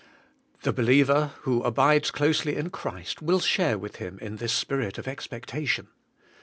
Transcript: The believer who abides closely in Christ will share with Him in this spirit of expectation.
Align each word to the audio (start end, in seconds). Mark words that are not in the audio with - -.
The 0.63 0.73
believer 0.73 1.33
who 1.41 1.61
abides 1.61 2.09
closely 2.09 2.55
in 2.55 2.71
Christ 2.71 3.21
will 3.21 3.39
share 3.39 3.77
with 3.77 3.97
Him 3.97 4.17
in 4.17 4.37
this 4.37 4.51
spirit 4.51 4.97
of 4.97 5.07
expectation. 5.07 5.89